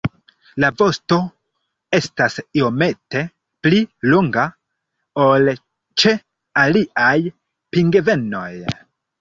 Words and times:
La 0.63 0.69
vosto 0.77 1.17
estas 1.97 2.37
iomete 2.61 3.21
pli 3.67 3.83
longa 4.13 4.47
ol 5.27 5.53
ĉe 6.05 6.15
aliaj 6.65 7.15
pingvenoj. 7.77 8.51